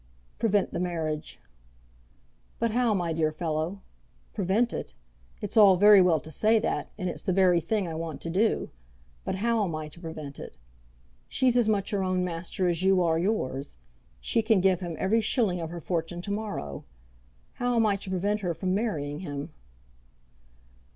"Prevent 0.39 0.73
the 0.73 0.79
marriage." 0.79 1.39
"But 2.57 2.71
how, 2.71 2.95
my 2.95 3.13
dear 3.13 3.31
fellow? 3.31 3.83
Prevent 4.33 4.73
it! 4.73 4.95
It's 5.41 5.55
all 5.57 5.75
very 5.75 6.01
well 6.01 6.19
to 6.21 6.31
say 6.31 6.57
that, 6.57 6.89
and 6.97 7.07
it's 7.07 7.21
the 7.21 7.31
very 7.31 7.59
thing 7.59 7.87
I 7.87 7.93
want 7.93 8.19
to 8.21 8.31
do. 8.31 8.71
But 9.23 9.35
how 9.35 9.63
am 9.63 9.75
I 9.75 9.89
to 9.89 9.99
prevent 9.99 10.39
it? 10.39 10.57
She's 11.27 11.55
as 11.55 11.69
much 11.69 11.91
her 11.91 12.03
own 12.03 12.23
master 12.25 12.67
as 12.67 12.81
you 12.81 13.03
are 13.03 13.19
yours. 13.19 13.77
She 14.19 14.41
can 14.41 14.59
give 14.59 14.79
him 14.79 14.95
every 14.97 15.21
shilling 15.21 15.61
of 15.61 15.69
her 15.69 15.79
fortune 15.79 16.23
to 16.23 16.31
morrow. 16.31 16.83
How 17.61 17.75
am 17.75 17.85
I 17.85 17.95
to 17.97 18.09
prevent 18.09 18.39
her 18.39 18.55
from 18.55 18.73
marrying 18.73 19.19
him?" 19.19 19.53